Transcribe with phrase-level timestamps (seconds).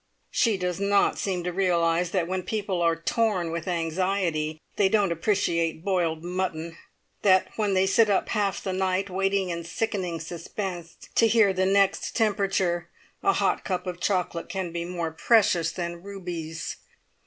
[0.31, 5.11] She does not seem to realise that when people are torn with anxiety they don't
[5.11, 6.75] appreciate boiled mutton; and
[7.21, 11.67] that when they sit up half the night, waiting in sickening suspense to hear the
[11.67, 12.89] next temperature,
[13.21, 16.77] a hot cup of chocolate can be more precious than rubies.